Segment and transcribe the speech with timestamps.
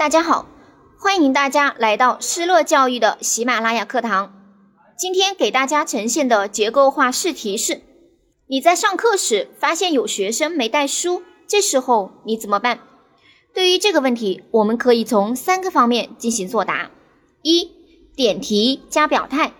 [0.00, 0.46] 大家好，
[0.98, 4.32] 欢迎大家来到施乐教育的喜马拉雅课堂。
[4.96, 7.82] 今天给大家呈现的结构化试题是：
[8.46, 12.80] 你在上课时发现有学生没带书，这时候你怎么办？
[13.52, 16.90] 对于这个问题，我们可以从三个方面进行作答：
[17.42, 17.70] 一、
[18.16, 19.52] 点题加表态。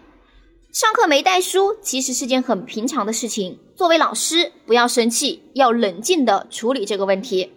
[0.73, 7.53] 上课没带书其实是件很平常的事情，作为老师不要生气，要冷静的处理这个问题。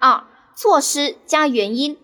[0.00, 0.24] 二、
[0.56, 1.96] 措施加原因。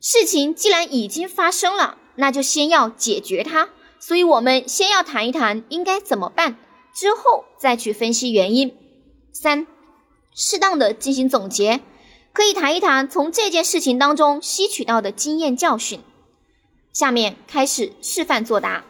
[0.00, 3.68] 事情既然已经发生了，那就先要解决它。
[3.98, 6.56] 所以，我们先要谈一谈应该怎么办，
[6.94, 8.74] 之后再去分析原因。
[9.30, 9.66] 三、
[10.34, 11.80] 适当的进行总结，
[12.32, 16.00] 可以谈一谈从这件事情当中吸取到的经验教训。
[16.94, 18.84] 下面开始示范作答。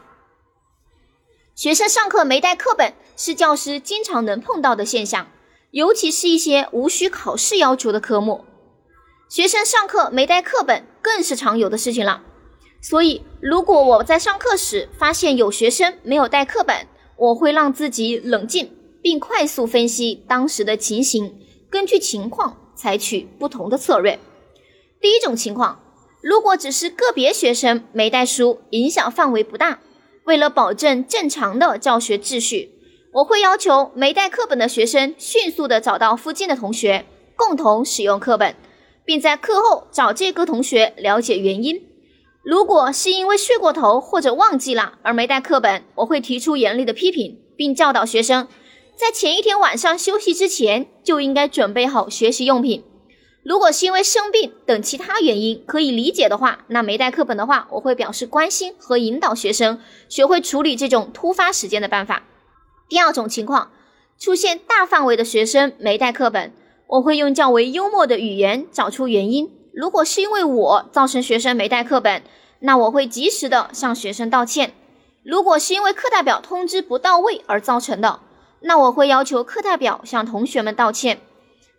[1.57, 5.27] 学生上课没带课本是教师经常能碰到的现象，
[5.73, 8.45] 尤其是一些无需考试要求的科目。
[9.29, 12.23] 学生上课没带课本更是常有的事情了，
[12.81, 18.71] 所以如果我在上课时发现有学生没有带课本，我会让自己冷静，
[19.03, 21.35] 并快速分析当时的情形，
[21.69, 24.21] 根据情况采取不同的策略。
[25.01, 25.81] 第一种情况，
[26.23, 29.81] 如果只是个别学生没带书，影响范围不大，
[30.25, 32.71] 为了保证正常的教学秩序，
[33.15, 38.55] 我会要求没带课本的学生迅速的找到附近的同学，共同使用课本。
[39.11, 41.85] 并在课后找这个同学了解原因。
[42.45, 48.47] 如果是因为睡过头或者忘记了而没带课本，我会提出严厉的批评，并教导学生
[48.95, 52.85] 在前一天晚上休息之前就应该准备好学习用品。
[53.43, 62.23] 如果是因为生病等其他原因可以理解的话，那没带课本的话，我会表示关心和引导学生学会处理这种突发时间的办法。
[62.89, 63.73] 第二种情况，
[64.21, 66.53] 出现大范围的学生没带课本。
[66.91, 69.49] 我会用较为幽默的语言找出原因。
[69.73, 72.23] 如果是因为我造成学生没带课本，
[72.59, 74.73] 那我会及时的向学生道歉。
[75.23, 78.19] 如果是因为课代表通知不到位而造成的，
[78.63, 81.21] 那我会要求课代表向同学们道歉。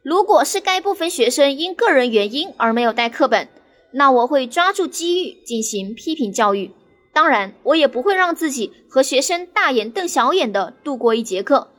[0.02, 3.50] 如果是该部分学生因个人原因而没有带课本，
[3.92, 6.72] 那我会抓住机遇进行批评教育。
[7.12, 11.71] 当然，我也不会让自己和学生大眼瞪小眼的度过一节课。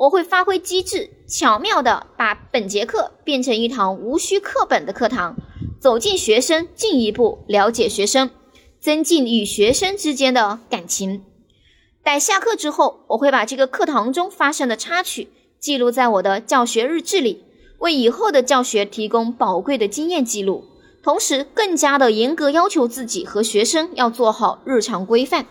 [0.00, 5.36] 我会发挥机智，巧妙地把本节课变成一堂无需课本的课堂，
[5.78, 8.30] 走进学生，进一步了解学生，
[8.80, 11.22] 增进与学生之间的感情。
[12.02, 15.28] 待下课之后，我会把这个课堂中发生的插曲
[15.58, 17.44] 记录在我的教学日志里，
[17.80, 20.64] 为以后的教学提供宝贵的经验记录，
[21.02, 25.44] 同时更加的严格要求自己和学生要做好日常规范。